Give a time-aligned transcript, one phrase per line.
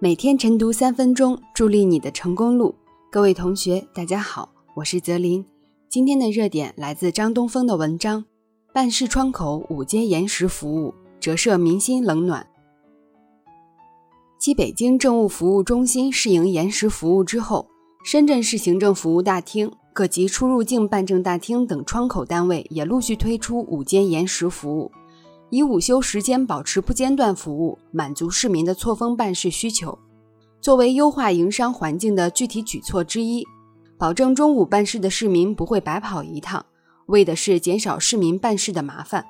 [0.00, 2.74] 每天晨读三分钟，助力你的成功路。
[3.12, 5.44] 各位同学，大家好，我是泽林。
[5.88, 8.24] 今天的热点来自张东风的文章：
[8.72, 12.44] 办事窗口五间延时服务，折射民心冷暖。
[14.38, 17.68] 继北京政务服务中心试营延时服务之后，
[18.04, 24.90] 深圳市行政服务大厅、各级出入境办证大厅等窗口单位也陆续推出午间延时服务。
[25.54, 29.96] 以午休时间保持不间断服务，满足市民的错峰办事需求。
[30.60, 33.46] 作为优化营商环境的具体举措之一，
[33.96, 36.66] 保证中午办事的市民不会白跑一趟，
[37.06, 39.24] 为的是减少市民办事的麻烦。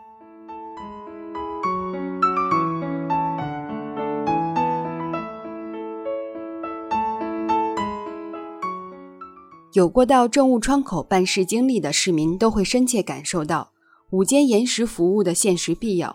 [9.75, 13.74] 有过到政务窗口办事经历的市民都会深切感受到。
[14.15, 16.15] 午间延时服务的现实必要，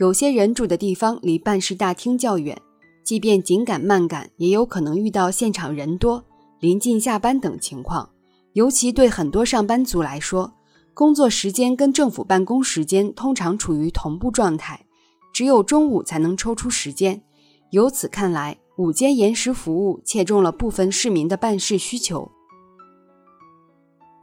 [0.00, 2.60] 有些人住的地方离办事大厅较远，
[3.04, 6.24] 即便紧赶慢赶，也有可能遇到现场人多、
[6.58, 8.10] 临近下班等情况。
[8.54, 10.54] 尤其对很多上班族来说，
[10.92, 14.84] 工作时间跟政府办公时间通常处于同步状态，
[15.32, 17.22] 只有中午才能抽出时间。
[17.70, 22.28] 由此看来，午间延时服务切中了部分市民的办事需求。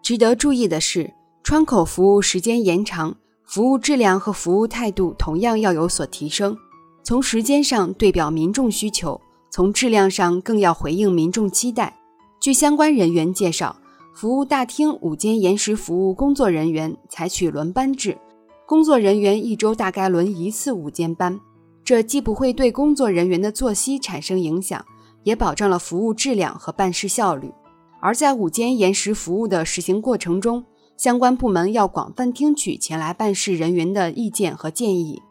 [0.03, 1.13] 值得注意的是。
[1.43, 3.13] 窗口服务时间延长，
[3.43, 6.57] 服务质量和服务态度同样要有所提升。
[7.03, 9.19] 从时间上对表民众需求，
[9.51, 11.93] 从质量上更要回应民众期待。
[12.39, 13.75] 据相关人员介绍，
[14.15, 18.17] 服务大厅午间延时服务工作人员采取轮班制，
[18.65, 21.37] 工作人员一周大概轮一次午间班，
[21.83, 24.83] 这既不会对工作人员的作息产生影响，
[25.23, 27.51] 也保证了服务质量和办事效率。
[28.01, 30.63] 而在午间延时服务的实行过程中，
[30.95, 35.21] 相关部门要广泛听取前来办事人员的意见和建议，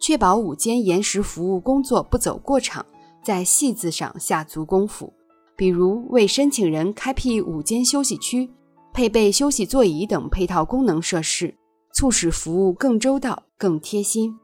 [0.00, 2.84] 确保午间延时服务工作不走过场，
[3.22, 5.12] 在细字上下足功夫。
[5.56, 8.50] 比如为申请人开辟午间休息区，
[8.94, 11.54] 配备休息座椅等配套功能设施，
[11.92, 14.34] 促使服务更周到、更贴心。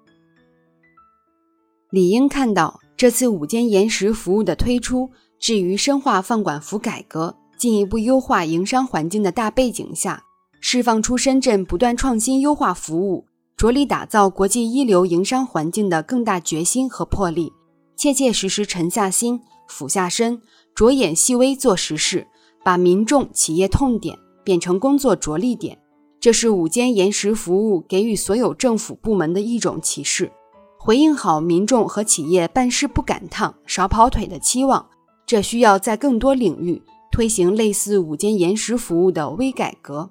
[1.91, 10.25] 理应看到这次午间延时服务的推出，至于深化放管服改革，进一步优化营商环境的大背景下。
[10.61, 17.53] 释放出深圳不断创新优化服务、着力打造国际一流营商环境的更大决心和魄力，
[17.97, 20.41] 切切实实沉下心、俯下身、
[20.75, 22.27] 着眼细微做实事，
[22.65, 25.78] 把民众、企业痛点变成工作着力点。
[26.19, 30.33] 这是午间延时服务给予所有政府部门的一种启示，
[30.78, 34.87] 回应好民众和企业办事不赶趟、少跑腿的期望。
[35.25, 40.09] 这需要在更多领域推行类似午间延时服务的微改革。